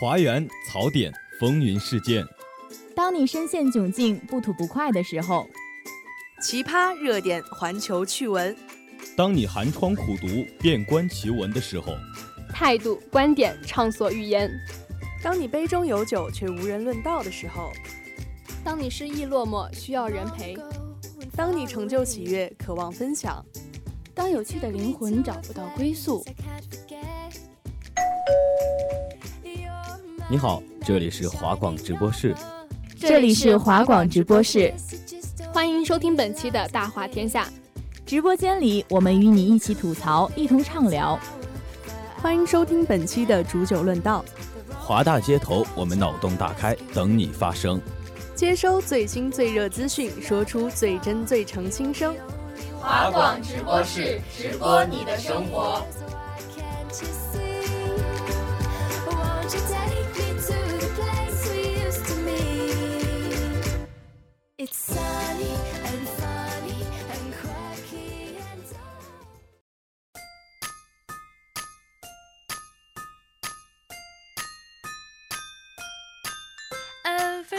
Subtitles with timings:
[0.00, 2.24] 华园槽点，风云事件。
[2.94, 5.44] 当你深陷窘境、不吐不快的时候，
[6.40, 8.56] 奇葩热点，环球趣闻。
[9.16, 10.28] 当你寒窗苦读、
[10.60, 11.94] 遍观奇闻的时候，
[12.48, 14.48] 态度、观点畅所欲言。
[15.20, 17.72] 当你杯中有酒却无人论道的时候，
[18.62, 20.56] 当你失意落寞需要人陪，
[21.34, 23.44] 当你成就喜悦渴望分享，
[24.14, 26.24] 当有趣的灵魂找不到归宿。
[30.30, 32.36] 你好，这里是华广直播室，
[33.00, 34.70] 这里是华广直播室，
[35.54, 37.48] 欢迎收听本期的大话天下。
[38.04, 41.18] 直播间里，我们与你一起吐槽，一同畅聊。
[42.20, 44.22] 欢迎收听本期的煮酒论道。
[44.78, 47.80] 华大街头，我们脑洞大开，等你发声。
[48.34, 52.14] 接收最新最热资讯，说出最真最诚心声。
[52.78, 55.82] 华广直播室，直播你的生活。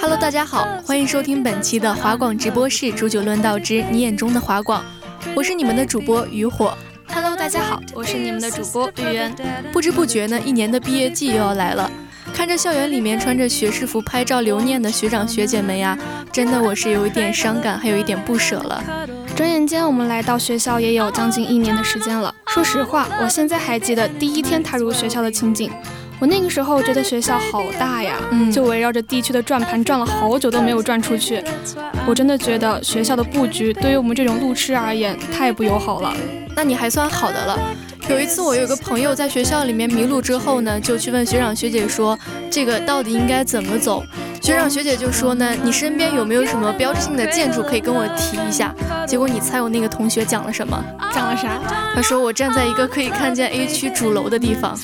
[0.01, 4.83] Hello，大家好，欢迎收听本期的华广直播室煮酒论道之你眼中的华广，
[5.33, 6.77] 我是你们的主播渔火。
[7.07, 9.33] Hello，大家好，我是你们的主播绿渊。
[9.71, 11.89] 不知不觉呢，一年的毕业季又要来了，
[12.33, 15.97] 看着校园里面穿着学士服拍照留念的学长学姐们呀，
[16.31, 18.83] 真的我是有一点伤感，还有一点不舍了。
[19.35, 22.33] 转眼间，我们来到学校也有将近一年的时间了。
[22.47, 25.71] 说实话，我现在还记得第一天踏入学校的情景。
[26.19, 28.17] 我那个时候觉得学校好大呀，
[28.53, 31.43] 就围绕着地区的转盘转了好久都没有转出去。
[32.05, 36.13] 我真的觉得学校的布局对于我们这种路痴而言太不友好了。
[36.55, 37.57] 那你还算好的了。
[38.09, 42.17] 有一次我有个朋友在学校里面迷路之后呢，就去问学长学姐说
[42.49, 44.03] 这个到底应该怎么走。
[44.41, 48.73] 学长学姐就说呢，你身边有没有什么标志性的建筑可以跟我提一下？
[49.07, 50.83] 结果你猜我那个同学讲了什么？
[51.13, 51.59] 讲了啥？
[51.93, 54.75] 他说我站在一个可以看见 A 区主楼的地方。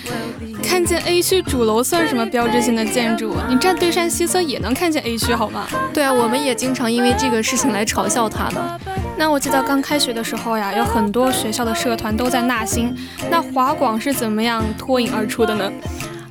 [0.61, 3.35] 看见 A 区主楼算什么标志性的建筑？
[3.49, 5.65] 你站对山西侧也能看见 A 区，好吗？
[5.91, 8.79] 对啊，我们也经常因为这个事情来嘲笑他呢。
[9.17, 12.95] 那我记得刚开学的时候呀，有很多学校的社团都在纳新。
[13.29, 15.71] 那华广是怎么样脱颖而出的呢？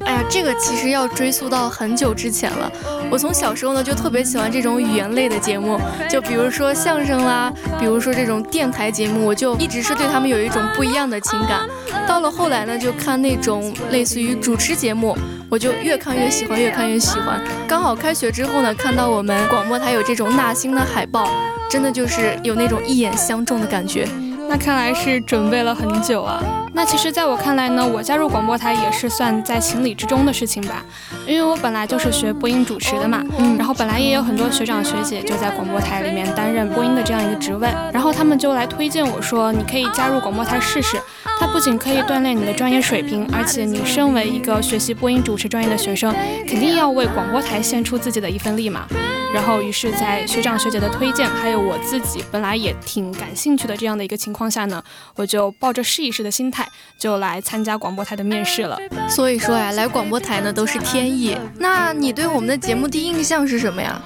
[0.04, 2.70] 哎呀，这个其实要追溯到很久之前了。
[3.10, 5.80] 我从小时候呢就特别喜欢这种语言类的节目，
[6.10, 7.50] 就比如说相声啦，
[7.80, 11.66] 比如说这种电台节目，我就一直是对他们有一种不一样的情感。
[12.06, 15.16] 到了后来呢，就看那种类似于主持节目，
[15.48, 17.40] 我就越看越喜欢，越看越喜欢。
[17.66, 21.30] 刚好开学之后呢，看到我们广播台有这种纳新的海报，
[21.74, 24.08] 真的就是有那种一眼相中的感觉。
[24.48, 26.42] 那看来是准备了很久啊。
[26.76, 30.84] 那其实，在我看来呢，我加入广播台也是算在情理之中的事情吧。
[31.24, 41.00] 因为我本来就是学播音主持的嘛，嗯，然后本来也有很多学长学姐就在广播台里面担任播音的这样一个职位，然后他们就来推荐我说，你可以加入广播台试试。
[41.38, 46.14] 它不仅可以锻炼你的专业水平，而且你身为一个学习播音主持专业的学生，
[46.46, 48.86] 肯定要为广播台献出自己的一份力嘛。
[49.32, 54.82] 然后，于是，在学长学姐的推荐，还有我自己本来也挺感兴趣的这样的一个情况下呢，
[55.14, 56.68] 我就抱着试一试的心态，
[56.98, 58.76] 就来参加广播台的面试了。
[59.08, 61.34] 所以说呀，来广播台呢都是天意。
[61.58, 64.02] 那你对我们的节目第一印象是什么呀？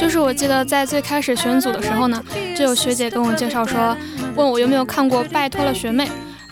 [0.00, 2.20] 就是我记得在最开始选组的时候呢，
[2.56, 3.96] 就有学姐跟我介绍说，
[4.34, 6.06] 问我有没有看过《拜托了学妹》，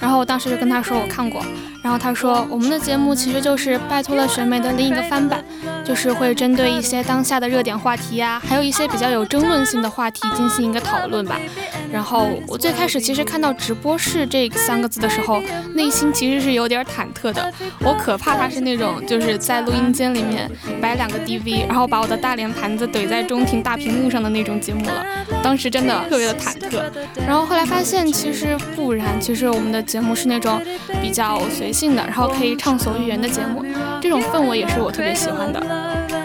[0.05, 1.43] 然后我当时就跟他说我看过。
[1.83, 5.43] 然后他说，我们的节目其实就是拜托了学妹的另一个翻版，
[5.85, 11.39] 就是会针对一些当下的热点话题呀，还有一些比较有争论性的话题进行一个讨论吧。
[11.93, 15.43] 然后我最开始其实看到直播室这三个字的时候，
[15.75, 17.53] 内心其实是有点忐忑的。
[17.81, 20.51] 我可怕他是那种就是在录音间里面
[20.81, 25.05] 摆两个 DV，然后把我的大连盘子怼在中庭大屏幕上的那种节目了。
[25.43, 26.83] 当时真的特别的忐忑。
[27.27, 30.61] 然后后来发现其实不然，其实我们的节目是那种
[31.03, 31.73] 比较随。
[31.75, 33.65] 性的，然后可以畅所欲言的节目，
[34.01, 35.61] 这种氛围也是我特别喜欢的。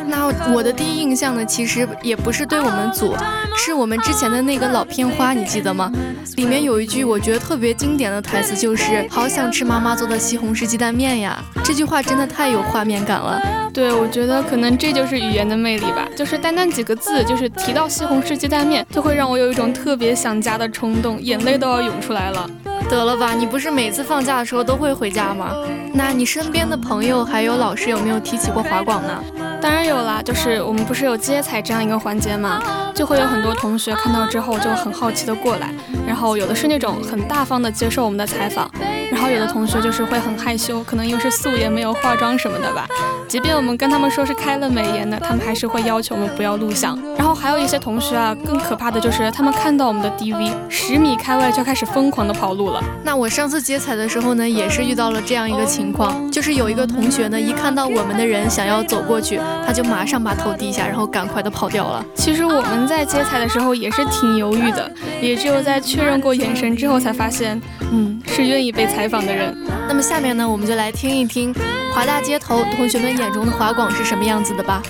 [0.06, 3.16] 那我的第一印象呢，其实也不是对我们组，
[3.57, 5.92] 是我们之前的那个老片花，你记得吗？
[6.36, 11.44] 里面有一句我觉得特别经典的台词，就是“好想吃妈妈做的西红柿鸡蛋面呀”。
[11.63, 13.42] 这句话真的太有画面感了。
[13.74, 22.48] 对，我觉得可能这就是语言的魅力吧，就是单单几个字，就是提到西红柿鸡蛋面，就会让我有一种特别想家的冲动，眼泪都要涌出来了。
[22.88, 25.54] 得了吧，你不是每次放假的时候都会回家吗？
[25.94, 29.24] 那你身边的朋友还有老师有没有提起过华广呢？
[29.62, 32.62] 当然有啦，就是我们不是有接彩这样一个环节吗？
[32.96, 35.74] 就会有很多同学看到之后就很好奇的过来，
[36.08, 38.70] 然后有的是那种很大方的接受我们的采访，
[39.12, 42.88] 然后有的同学就是会很害羞，可能又是素颜没有化妆什么的吧。
[43.28, 46.98] 即便我们跟他们说是开了美颜的，他们还是会要求我们不要录像。
[47.19, 52.81] 然后还有一些同学啊，更可怕的就是他们看到我们的 DV，十米开外就开始疯狂的跑路了。
[53.04, 59.38] 那我上次接彩的时候呢，也是遇到了这样一个情况，就是有一个同学呢，一看到我们的人想要走过去，
[59.68, 62.06] 他就马上把头低下，然后赶快的跑掉了。
[62.16, 64.89] 其实我们在接彩的时候也是挺犹豫的，
[65.22, 67.62] 也只有在确认过眼神之后才发现，
[67.92, 69.54] 嗯，是愿意被采访的人。
[69.89, 71.54] 那么下面呢，我们就来听一听
[71.94, 74.81] 华大街头同学们眼中的华广是什么样子的吧。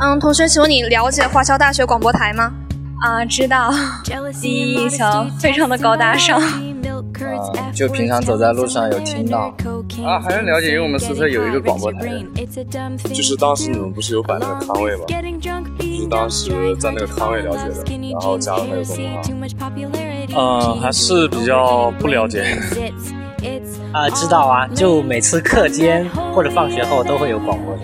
[0.00, 2.52] 嗯，同学，请问你了解华侨大学广播台吗？
[3.00, 3.72] 啊，知道。
[4.40, 6.40] 第 一印象非常的高大上。
[6.40, 6.60] 啊，
[7.72, 9.54] 就平常走在路上有听到。
[10.04, 12.00] 啊，还能了解，因为我们宿舍有一个广播台。
[13.14, 15.04] 就是当时你们不是有摆那个摊位吗？
[15.78, 16.50] 就是当时
[16.80, 20.74] 在那个摊位了解的，然后加了那个公众号。
[20.74, 22.58] 嗯，还是比较不了解。
[23.94, 26.04] 啊，知道啊，就每次课间
[26.34, 27.82] 或者放学后都会有广播的。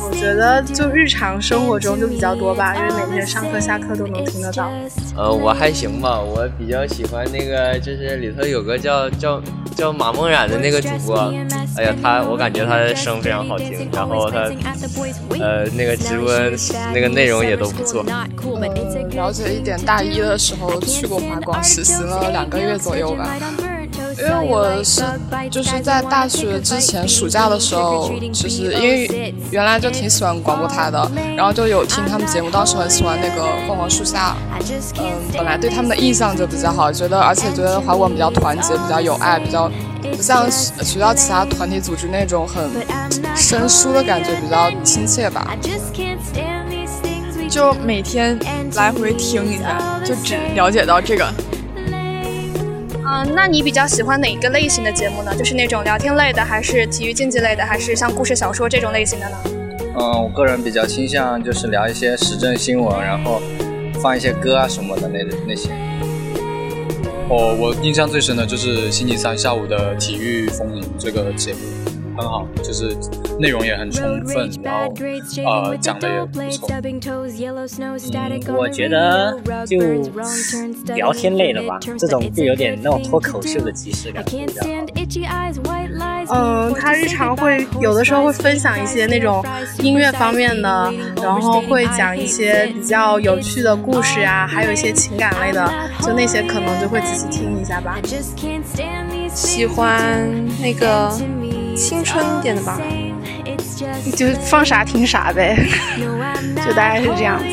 [0.00, 4.70] 我觉得就日常生活中就比较多吧，因为每天上课下课都能听得到。
[5.14, 9.38] 呃，我还行吧，我比较喜欢那个，就是里头有个叫叫
[9.76, 11.30] 叫马梦冉的那个主播。
[11.76, 14.50] 哎呀，他我感觉他的声非常好听，然后他
[15.38, 16.32] 呃那个直播
[16.94, 18.02] 那个内容也都不错。
[19.10, 23.28] 了解一点，大一的时候去过华广实习了两个月左右吧。
[24.18, 25.02] 因为我是
[25.50, 34.36] 就是在大学之前暑假的时候，其实因为原来就挺喜欢广播台的，然后就有听他们节目，当时很喜欢那个凤凰树下，
[34.98, 39.70] 嗯，本来对他们的印象就比较好，觉得而且觉得华广比较团结，比较有爱，比较
[40.02, 42.68] 不像学校其他团体组织那种很
[43.36, 45.54] 生疏的感觉，比较亲切吧。
[47.48, 48.38] 就每天
[48.74, 51.32] 来回听一下，就只了解到这个。
[53.10, 55.34] 嗯，那你比较喜欢哪一个类型的节目呢？
[55.34, 59.36] 就是那种聊天类的，还是体育竞技类的，还是像故事小说这种类型的呢？
[59.98, 63.40] 嗯，我个人比较倾向就是聊一些时政新闻，然后
[64.02, 65.70] 放一些歌啊什么的那那些。
[67.30, 71.60] 哦，我印象最深的就是星期三下午的体育风云这个节目。
[72.18, 72.96] 很好，就是
[73.38, 74.92] 内容也很充分，然后
[75.46, 76.68] 呃讲的也不错。
[76.68, 79.78] 嗯，我觉得就
[80.94, 84.68] 聊天类的吧，这种就有点那种脱口秀的即视感比较好。
[86.34, 89.44] 嗯，他日常会有的时候会分享一些那种
[89.80, 90.92] 音乐方面的，
[91.22, 95.72] 然后会讲一些比较有趣的故事啊，还有一些情感类的，
[96.02, 97.96] 就那些可能就会仔细听一下吧。
[99.32, 100.28] 喜欢
[100.60, 101.16] 那个。
[101.78, 102.78] 青春一点的吧，
[104.16, 105.56] 就放啥听啥呗，
[106.66, 107.46] 就大概是这样子。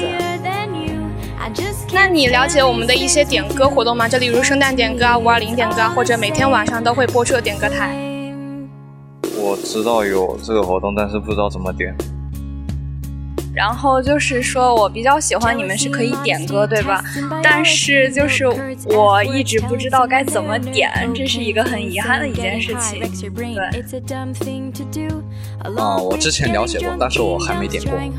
[1.93, 4.07] 那你了解我们的一些点歌活动吗？
[4.07, 7.95] 就例如圣诞点歌啊、五二零点歌啊，或者每天晚上都会播出的点歌台。
[9.37, 11.95] 我知道有这个活动，但是不知道怎么点。
[13.55, 17.01] 然后就是说，我比较喜欢你们是可以点歌，对吧？
[17.41, 18.45] 但是就是
[18.85, 22.99] 我一直不知道该怎么点，这是一个很遗憾的一件事情。
[23.33, 23.45] 对。
[25.77, 27.93] 啊，我之前了解过，但是我还没点过。
[27.97, 28.11] 嗯，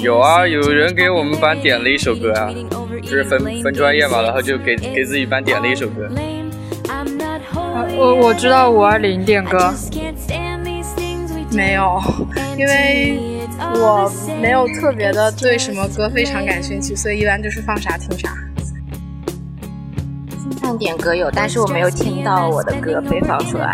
[0.00, 2.54] 有啊，有人给我们班点了一首歌啊，
[3.02, 6.08] 就是分分专业嘛，然后就给给自己班点了一首歌。
[7.96, 9.74] 我我知道五二零点歌，
[11.50, 12.00] 没有，
[12.56, 13.37] 因为。
[13.58, 14.10] 我
[14.40, 18.30] 没有特别的对什么歌非常感兴趣，所以一般就是放啥听啥。
[20.38, 23.72] 经常点歌有，但是我没有听到我的歌被放出来。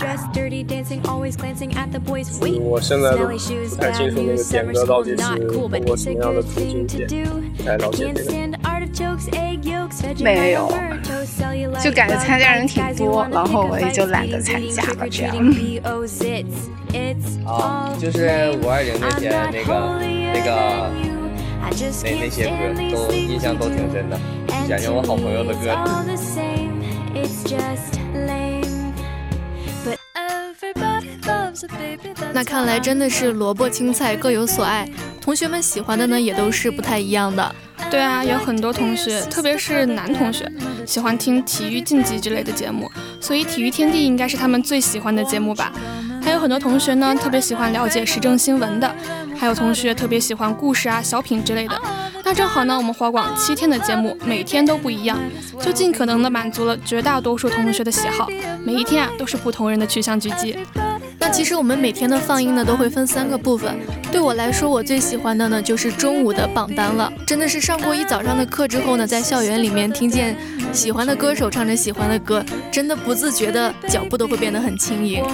[2.61, 3.37] 我现在都不
[3.76, 7.07] 太清楚那个点歌到底是通过什么样的途径点，
[7.57, 8.31] 不太了解这个。
[10.21, 10.69] 没有，
[11.82, 15.37] 就感觉参加人挺多，然后我也就懒得参加了这样。
[17.46, 19.99] 啊，就是五二零那天那个
[20.32, 20.90] 那个
[22.02, 22.52] 那那些歌
[22.90, 24.18] 都印象都挺深的，
[24.68, 25.76] 想想我好朋友的歌。
[32.32, 34.88] 那看来真的是萝卜青菜各有所爱，
[35.25, 37.54] 同学们喜欢的呢也都是不太一样的。
[37.90, 40.47] 对啊，有很多同学，特别是男同学，
[40.87, 42.90] 喜欢听体育竞技之类的节目，
[43.23, 45.73] 所以体育天地应该是他们最喜欢的节目吧。
[46.23, 48.95] 还有很多同学呢，特别喜欢了解时政新闻的，
[49.38, 51.81] 还有同学特别喜欢故事啊、小品之类的。
[52.23, 55.19] 那正好呢，我们华广七天的节目每天都不一样，
[55.59, 58.28] 就尽可能的满足了绝大多数同学的喜好。
[58.62, 60.59] 每一天啊，都是不同人的取向聚集。
[61.35, 63.76] 那其实我们每天的放映呢，都会分三个部分。
[64.12, 67.12] 对我来说，我最喜欢的呢就是中午的榜单了。
[67.26, 70.37] 真的是上过一早上的课之后呢，在校园里面听见
[70.73, 75.25] 喜欢的歌手唱着喜欢的歌，真的不自觉的脚步都会变得很轻盈。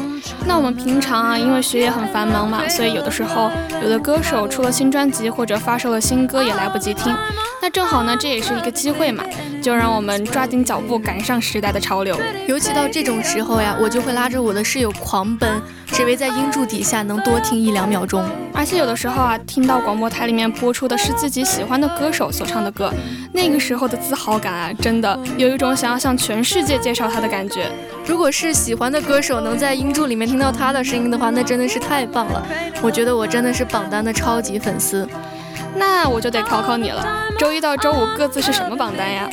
[0.46, 3.50] 那我们平常啊，因为学业很繁忙嘛，所以有的时候
[3.82, 7.14] 有的歌手出了新专辑或者发售了新歌也来不及听。
[7.60, 9.22] 那正好呢，这也是一个机会嘛，
[9.60, 12.18] 就让我们抓紧脚步赶上时代的潮流。
[12.48, 15.60] 尤其到这种时候呀，我就会拉着我的室友狂奔，
[16.00, 18.24] 只为在音柱底下能多听一两秒钟。
[18.54, 22.90] 而且有的时候啊，听到广播台里面播出的是自己喜欢的歌手所唱的歌，
[23.34, 27.70] 那个时候的自豪感啊，真的有一种想要向全世界介绍他的感觉。
[28.06, 32.42] 如果是喜欢的歌手能在音柱里面听到他的声音的话，那真的是太棒了。
[32.80, 35.06] 我觉得我真的是榜单的超级粉丝。
[35.76, 37.06] 那我就得考考你了，
[37.38, 39.28] 周一到周五各自是什么榜单呀？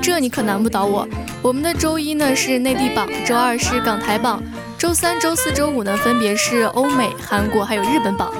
[0.00, 1.06] 这你可难不倒我。
[1.42, 4.42] 我们的周一呢是内地榜，周二是港台榜，
[4.78, 8.32] 周三、周四周五呢分别是欧美、韩国还有日本榜。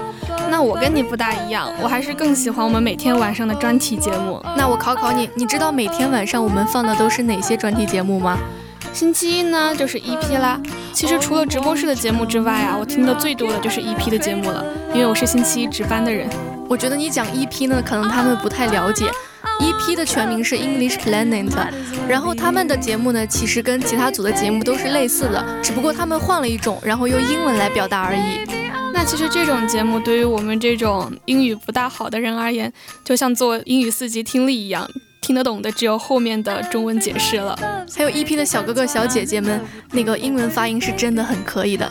[0.49, 4.40] 那我跟你不大一样，我还是更喜欢我们每天晚上的专题节目。
[4.57, 8.38] 那我考考你，你知道每天晚上我们放的都是哪些专题节目吗？
[8.92, 10.61] 星期一呢就是 EP 啦。
[10.92, 14.64] 其实除了直播室的节目之外啊，我听的最多的就是 EP 的节目了，
[14.95, 16.28] 因为我是星期一值班的人。
[16.68, 19.11] 我觉得你讲 EP 呢，可能他们不太了解。
[19.61, 21.50] EP 的全名是 English Planet，
[22.09, 28.40] 然后他们的节目呢，其实跟其他组的节目都是类似的，只不过他们换了一种，然后用英文来表达而已。
[28.92, 32.73] 那其实这种节目对于我们这种英语不大好的人而言，
[33.04, 34.88] 就像做英语四级听力一样，
[35.21, 37.57] 听得懂的只有后面的中文解释了。
[37.95, 39.61] 还有 EP 的小哥哥小姐姐们，
[39.92, 41.90] 那个英文发音是真的很可以的。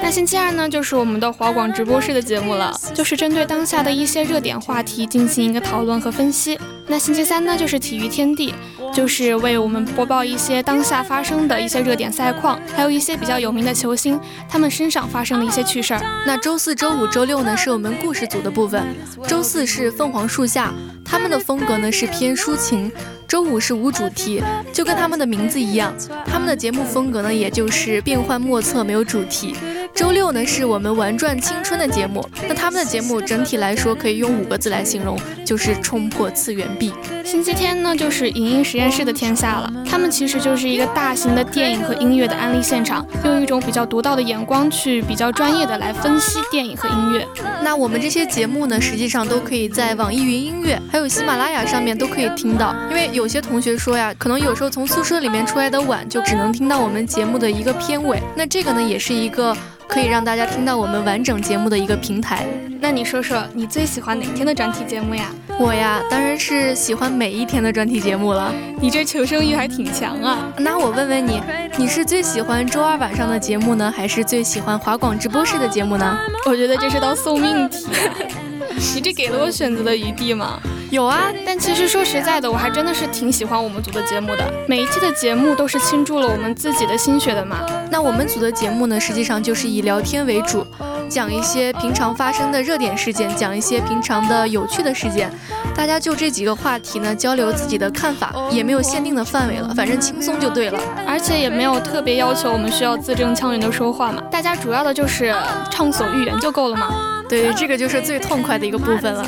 [0.00, 6.58] 那星期二呢，就是我们的华广直播室的节目了，就是针对当下的一些热点话题进行一个讨论和分析。
[6.88, 8.54] 那星期三呢，就是体育天地，
[8.94, 14.18] 就是为我们播报一些当下发生的一些热点赛况，还有一些比较有名的球星
[14.48, 16.00] 他们身上发生的一些趣事儿。
[16.26, 18.82] 那周四周五周六呢，是我们故事组的部分。
[19.26, 20.72] 周四是凤凰树下，
[21.04, 22.90] 他们的风格呢是偏抒情。
[23.28, 24.42] 周五是无主题，
[24.72, 25.92] 就跟他们的名字一样，
[26.24, 29.54] 他们的节目风格呢，也就是变幻莫测，没有主题。
[29.94, 36.92] 周六呢，是我们玩转青春的节目，那他们的节目整体来说可以用五个字来形容，就是冲破次元壁。
[37.24, 47.26] 星期天呢，就是影音实验室的天下了，他们其实就是一个大型的电影和音乐的案例现场，用一种比较独到的眼光去比较专业的来分析电影和音乐。
[47.62, 58.22] 那我们这些节目呢，实际上都可以在网易云音乐还有喜马拉雅上面都可以听到，因为有些同学说呀，可能有时候从宿舍里面出来的晚，就只能听到我们节目的一个片尾。
[58.34, 59.54] 那这个呢，也是一个
[59.86, 62.46] 可以让大家听到我们完整节目的一个平台。
[62.80, 65.30] 那你说说，你最喜欢哪天的专题节目呀？
[65.60, 68.54] 我呀，当然是喜欢每一天的专题节目了。
[68.80, 70.52] 你这求生欲还挺强啊。
[70.56, 71.42] 那我问问你，
[71.76, 76.16] 你是最喜欢周二晚上的节目呢，还是最喜欢华广直播室的节目呢？
[76.46, 77.88] 我觉得这是道送命题。
[78.94, 80.60] 你这给了我选择的余地吗？
[80.90, 84.44] 有啊，但其实说实在的，我还真的是挺喜欢我们组的节目的。
[84.68, 87.66] 每一期的节目都是倾注了我们自己的心血的嘛。
[87.90, 90.64] 那我们组的节目呢，实际上就是以聊天为主，
[91.08, 95.30] 讲一些平常发生的热点事件，讲一些平常的有趣的事件。
[95.74, 100.80] 大家就这几个话题呢，交流自己的看法，也没有限定的范围了，反正轻松就对了。
[101.06, 104.22] 而且也没有特别要求我们需要字正腔圆的说话嘛。
[104.30, 105.34] 大家主要的就是
[105.70, 107.22] 畅所欲言就够了嘛。
[107.28, 109.26] 对，这个就是最痛快的一个部分了。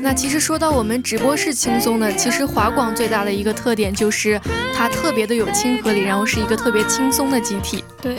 [0.00, 4.40] 那其实说到我们直播是轻松的，其实华广最大的一个特点就是
[4.76, 7.82] 它特别的有亲和力，然后是一个特别轻松的集体。
[8.00, 8.16] 对。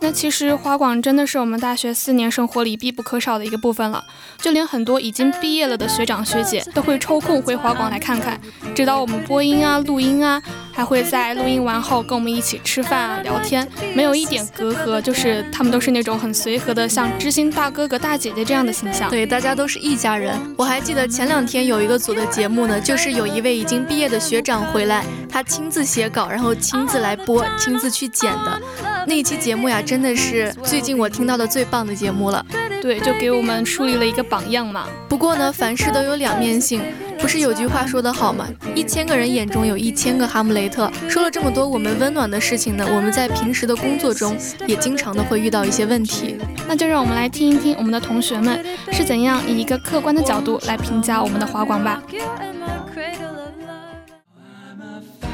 [0.00, 4.04] 那其实华广真的是我们大学四年生活里必不可少的一个部分了，
[4.38, 8.40] 就连很多已经毕业了的学长学姐都会抽空回华广来看看，
[8.74, 10.40] 指导我们播音啊、录音啊，
[10.78, 13.66] 还会在录音完后跟我们一起吃饭啊、聊天，
[13.96, 19.10] 没有一点隔阂，就是他们都是那种很随和的，像知心大哥哥大姐姐这样的形象。
[19.10, 20.32] 对，大家都是一家人。
[20.56, 28.60] 我还记得前两天有一个组的节目呢，就是有一位已经毕业的学长回来，他亲自写稿，然后亲自来播，亲自去剪的
[29.04, 29.82] 那一期节目呀。
[29.82, 32.46] 真的是最近我听到的最棒的节目了，
[32.80, 34.86] 对，就给我们树立了一个榜样嘛。
[35.08, 36.80] 不过呢，凡事都有两面性，
[37.20, 38.48] 不是有句话说得好吗？
[38.74, 40.90] 一千个人眼中有一千个哈姆雷特。
[41.08, 46.38] 说了这么多我们温暖的事情呢，我们在平时的工作中也经常的会遇到一些问题。
[46.66, 52.02] 那就让我们来听一听我们的同学们是怎样以一个客观的角度来评价我们的华广吧。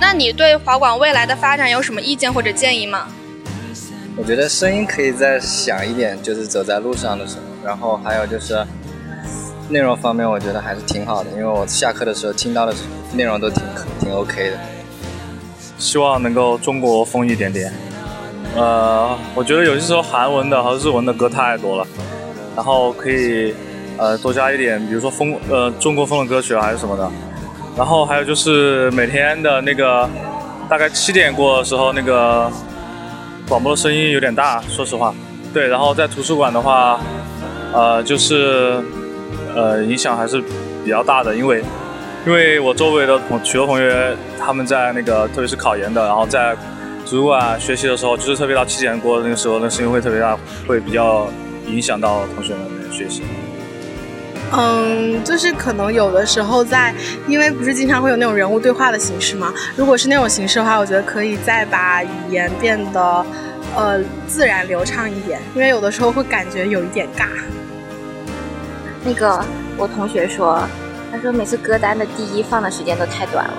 [0.00, 3.08] 那你对华广未来的发展有什么意见或者建议吗？
[4.16, 7.42] 我觉得声音可以再响一点，就是走在路上的时候。
[7.64, 8.64] 然后还有就是
[9.68, 12.74] 内容方面，我觉得还是挺好的，因为我下课的时候听到的
[13.14, 13.62] 内容都挺
[14.00, 14.58] 挺 OK 的。
[15.78, 17.72] 希望能够中国风一点点。
[18.56, 21.86] 呃，我觉得有些时候韩文的和日文的歌太多了，
[22.54, 23.52] 然后可以
[23.96, 27.10] 呃，多加一点，比如说风呃中国风的歌曲，还是什么的。
[27.76, 30.08] 然后还有就是每天的那个
[30.68, 32.48] 大概七点过的时候，那个
[33.48, 35.12] 广播的声音有点大，说实话。
[35.52, 37.00] 对，然后在图书馆的话，
[37.72, 38.80] 呃，就是
[39.54, 40.40] 呃影响还是
[40.84, 41.62] 比较大的，因为
[42.26, 46.54] 因为我周围的同许多同学他们在那个特别是考研的，然后在
[47.04, 51.28] 图书馆学习的时候，就是特别到七点过那个时候，那声音会特别大，会比较
[51.66, 53.22] 影响到同学们的学习。
[54.56, 56.94] 嗯，就是可能有的时候在，
[57.26, 59.52] 因为不是经常会有那种人物对话的形式嘛。
[59.74, 63.26] 如果是那种形式的话，我觉得可以再把语言变得，
[63.74, 65.40] 呃，自然流畅一点。
[65.54, 67.26] 因为有的时候会感觉有一点尬。
[69.04, 69.44] 那个
[69.76, 70.60] 我同学说，
[71.12, 73.54] 他说每次歌单的第一放的时间都太短了，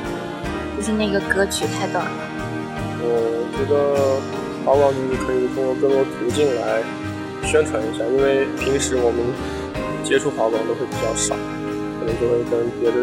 [0.75, 2.12] 就是那个歌曲太短了。
[3.02, 4.20] 我觉得
[4.66, 6.82] 华广局可以通过更多途径来
[7.44, 9.20] 宣传一下，因为平时我们。
[10.06, 11.34] 接触华广都会比较少，
[12.00, 12.98] 可能就会跟别的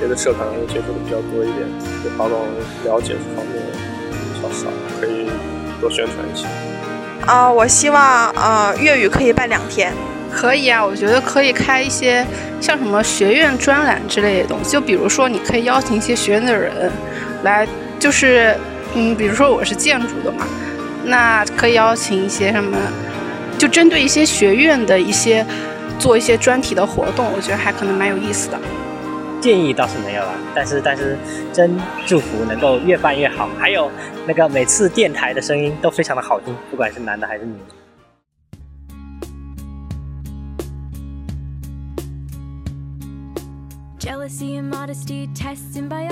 [0.00, 1.62] 别的社团接触的比较多一点，
[2.02, 2.42] 对华广
[2.84, 3.62] 了解这方面
[4.34, 4.66] 比较少，
[5.00, 5.30] 可以
[5.80, 6.44] 多宣传一些。
[7.24, 9.92] 啊，我希望呃粤语可以办两天。
[10.34, 12.26] 可以啊，我觉得可以开一些
[12.60, 16.90] 像什么学院专栏之类的东西，就比如说你可以邀请一些学院的人
[17.44, 17.66] 来，
[17.98, 18.56] 就是
[18.94, 20.46] 嗯，比如说我是建筑的嘛，
[21.04, 22.76] 那可以邀请一些什么，
[23.56, 25.46] 就针对一些学院的一些。
[25.96, 28.58] 做一些专题的活动，我觉得还可能蛮有意思的。
[29.40, 31.16] 建议倒是没有了，但是但是
[31.52, 33.48] 真祝福能够越办越好。
[33.56, 33.88] 还有
[34.26, 37.83] 那个每次电台的声音都非常的好听，不管是男的还是女的。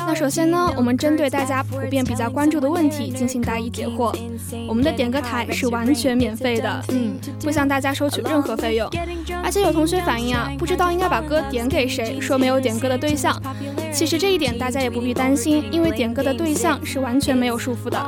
[0.06, 4.16] 那首先呢，我们针对大家普遍比较关注的问题进行答疑解惑。
[4.66, 8.88] 我们的点歌台是完全免费的，嗯，不向大家收取任何费用。
[9.44, 13.40] 而且有同学反映啊，不知道应该把歌点给谁，说没有点歌的对象。
[13.92, 18.00] 其实这一点大家也不必担心，因为点歌的对象是完全没有束缚的。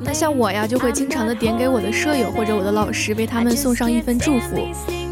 [0.00, 4.56] 那像我呀，就会经常的点给我的舍友或者我的老师，为他们送上一份祝福。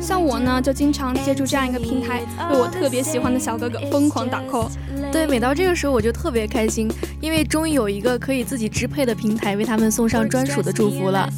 [0.06, 2.20] 像我呢，就经常借助这样一个平台，
[2.52, 4.68] 为我特别喜欢的小哥哥疯狂打 call。
[5.10, 6.88] 对，每到这个时候我就特别开心，
[7.20, 11.28] 因为终于有一个可以自己支配的平台，为他们送上专属的祝福了。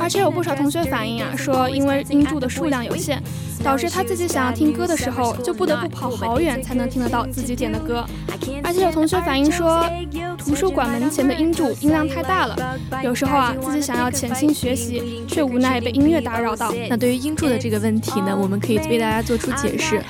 [0.00, 3.22] 而且有不少同学反映啊，说因为音柱的数量有限，
[3.62, 8.04] 导致他自己想要听歌的时候，就不得不跑好远才能听得到自己点的歌。
[8.64, 9.88] 而且有同学反映说，
[10.44, 16.72] 图书馆门前的音柱音量太大了，有时候啊，自己想要潜心学习，却无奈被音乐打扰到。
[16.90, 20.02] 那对于音柱的这个问题呢，我们可以为大家做出解释，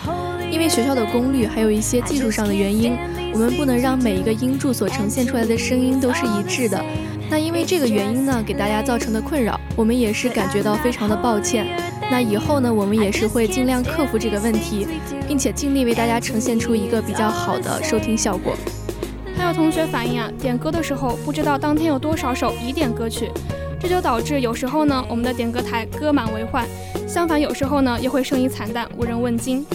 [0.50, 2.96] 因为学校的功率还有一些技术上的原因，
[3.32, 6.82] 我们不能让每一个音柱所呈现出来的声音都是一致的。
[7.30, 11.66] 那因为这个原因呢，给大家造成的困扰，我们也是感觉到非常的抱歉。
[12.10, 14.86] 那以后呢，我们也是会尽量克服这个问题，
[15.28, 18.54] 并且尽力为大家呈现出一个比较好的收听效果。
[19.36, 23.30] 还有同学反映啊，点歌的时候不知道当天有多少首已点歌曲，
[23.80, 26.64] 这就导致有时候呢，我们的点歌台歌满为患；
[27.08, 29.66] 相反，有时候呢，又会声音惨淡，无人问津。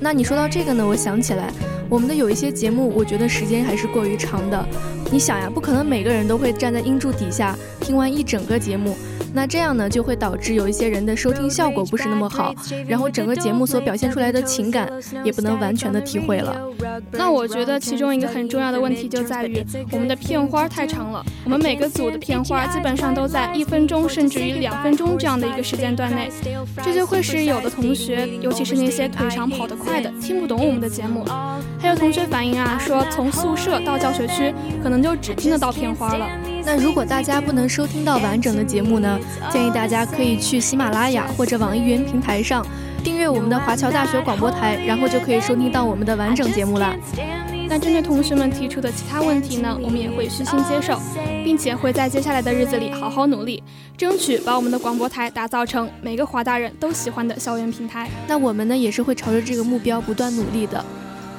[0.00, 1.50] 那你说到这个呢，我想起来，
[1.88, 4.66] 我们的有一些节目，我觉得时间还是过于长的。
[5.10, 8.96] 你想呀，不可能每个人都会站在音柱底下听完一整个节目。
[9.32, 12.54] 那这样呢，就会导致有一些人的收听效果不是那么好，
[12.88, 14.90] 然后整个节目所表现出来的情感
[15.22, 16.56] 也不能完全的体会了。
[17.12, 26.30] 那我觉得其中一个很重要的问题就在于我们的片花太长了，我们每个组的片花基本上都在一分钟甚至于两分钟这样的一个时间段内，
[26.82, 31.24] 这就会使有的同学，尤其是那些腿长跑得快的，听不懂我们的节目。
[31.86, 36.26] 还有同学反映啊，说从宿舍到教学区，可能就只听得到片花了。
[36.64, 39.16] 那如果大家不能收听到完整的节目呢？
[39.52, 42.66] 建议大家可以去喜马拉雅或者网易云平台上
[43.04, 46.92] 订阅我们的华侨大学广播台，然后就可以收听到我们的完整节目啦。
[47.68, 51.00] 那针对同学们提出的其他问题呢，我们也会虚心接受，
[51.44, 53.62] 并且会在接下来的日子里好好努力，
[53.96, 58.10] 争取把我们的广播台打造成每个华大人都喜欢的校园平台。
[58.26, 60.84] 那我们呢，也是会朝着这个目标不断努力的。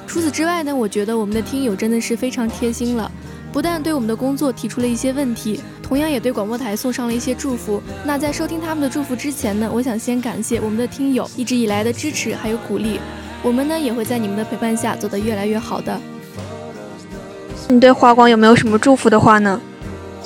[0.08, 3.12] 除此之外呢，我觉得我们的听友真的是非常贴心了。
[3.52, 7.82] 不但对我们的工作提出了一些问题，同样也对广播台送上了一些祝福。
[8.04, 12.98] 那在收听他们的祝福之前呢，我想先感谢我们的听友一直以来的支持还有鼓励。
[13.42, 16.00] 我们呢也会在你们的陪伴下走得越来越好的。
[17.68, 19.60] 你对华广有没有什么祝福的话呢？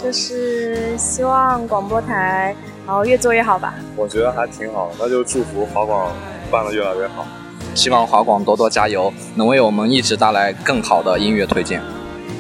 [0.01, 2.55] 就是希望广播台
[2.87, 3.75] 然后越做越好吧。
[3.97, 6.12] 我觉得还挺好的，那就祝福华广
[6.53, 7.27] 办得越来越好。
[7.75, 11.81] 希望华广多多加油，能为我们一直带来更好的音乐推荐。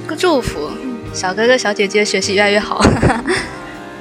[0.06, 0.70] 个祝福，
[1.12, 2.84] 小哥哥小姐姐学习越来越好。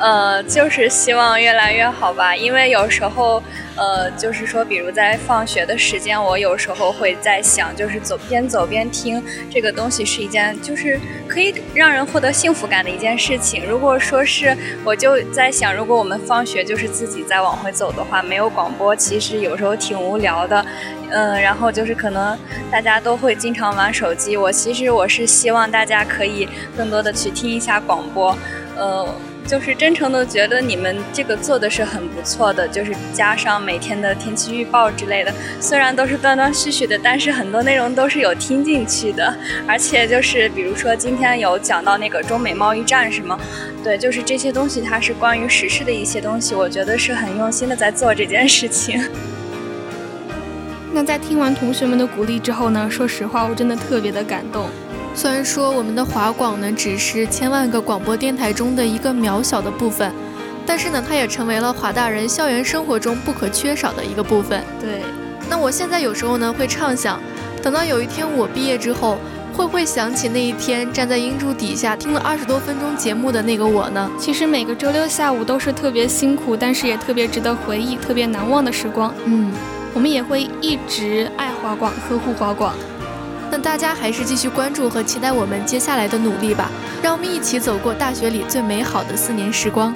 [0.02, 3.42] 呃，就是希望越来越好吧，因为有时候，
[3.76, 13.64] 呃，就是说，比如在放学的时间，我有时候会在想，就是走边走边听这个东西是一件，就是可以让人获得幸福感的一件事情。
[13.64, 20.66] 如果说是，我就在想，如果我们放学就是自己在往回走的话，没有广播，其实有时候挺无聊的。
[21.12, 22.36] 嗯，然后就是可能
[22.72, 28.36] 大家都会经常玩手机，我其实我是希望大家可以更多的去听一下广播，
[28.76, 29.08] 呃。
[29.46, 39.36] 就是真诚的觉得你们这个做的是很不错的，就是加上每天的天气预报之类的，虽然都是断断续续的，但是很多内容都是有听进去的。
[39.68, 43.38] 而且就是比如说今天有讲到那个中美贸易战什么，
[43.84, 49.04] 对， 就是这些东西它是关于时事的一些东西，我觉得是很用心的在做这件事情。
[50.94, 52.88] 那在听完同学们的鼓励之后呢？
[52.90, 54.70] 说实话，我真的特别的感动。
[55.14, 60.12] 虽然说我们的华广呢只是千万个广播电台中的一个渺小的部分，
[60.66, 64.64] 但是呢，它也成为了华大人校园生活中不可缺少的一个部分。
[64.80, 65.02] 对，
[65.50, 67.20] 那我现在有时候呢会畅想，
[67.62, 69.18] 等到有一天我毕业之后，
[69.54, 74.10] 会不会想起那一天站在鹰柱底下听了二十多分钟节目的那个我呢？
[74.18, 79.14] 其实每个周六下午都是特别辛苦，但是也特别值得回忆、特别难忘的时光。
[79.26, 79.52] 嗯，
[79.94, 82.74] 我们也会一直爱华广、呵护华广。
[83.52, 86.72] 那大家还是继续关注和期待我们接下来的努力吧，
[87.04, 89.94] 让我们一起走过大学里最美好的四年时光。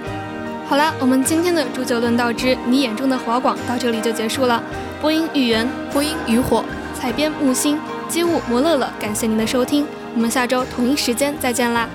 [0.67, 4.61] 好了，我们今天的煮酒论道之你眼中的华广到这里就结束了。
[5.01, 6.65] 播音玉圆，播音渔火，
[6.99, 11.87] 采编木星，机务摩乐乐，感谢您的收听，我们下周同一时间再见啦。